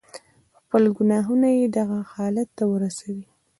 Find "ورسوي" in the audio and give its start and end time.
2.73-3.25